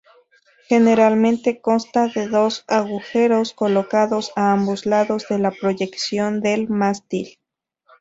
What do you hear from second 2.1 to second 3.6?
de dos agujeros,